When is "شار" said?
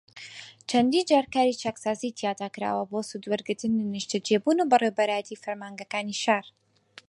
6.23-6.45